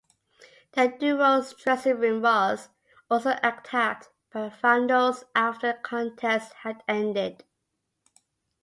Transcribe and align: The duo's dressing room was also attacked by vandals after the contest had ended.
The 0.71 0.87
duo's 0.97 1.53
dressing 1.53 1.97
room 1.99 2.23
was 2.23 2.69
also 3.07 3.35
attacked 3.43 4.09
by 4.33 4.49
vandals 4.49 5.25
after 5.35 5.73
the 5.73 5.77
contest 5.77 6.53
had 6.63 6.81
ended. 6.87 7.43